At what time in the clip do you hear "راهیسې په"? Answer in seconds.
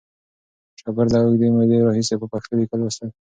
1.87-2.25